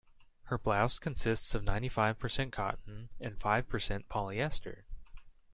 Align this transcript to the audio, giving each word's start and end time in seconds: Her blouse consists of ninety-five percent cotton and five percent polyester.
Her 0.45 0.57
blouse 0.57 0.97
consists 0.97 1.53
of 1.53 1.63
ninety-five 1.63 2.17
percent 2.17 2.51
cotton 2.51 3.09
and 3.19 3.39
five 3.39 3.69
percent 3.69 4.09
polyester. 4.09 4.81